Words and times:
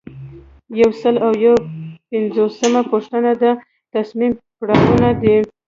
یو 0.81 0.91
سل 1.01 1.15
او 1.25 1.31
یو 1.45 1.55
پنځوسمه 2.09 2.81
پوښتنه 2.91 3.29
د 3.41 3.43
تصمیم 3.93 4.31
پړاوونه 4.59 5.09
دي. 5.21 5.37